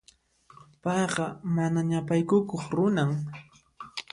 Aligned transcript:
Payqa 0.83 1.25
mana 1.55 1.79
ñapaykukuq 1.89 2.61
runan. 2.77 3.11